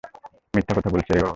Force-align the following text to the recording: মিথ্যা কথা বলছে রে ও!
মিথ্যা 0.53 0.73
কথা 0.77 0.89
বলছে 0.93 1.11
রে 1.13 1.21
ও! 1.21 1.29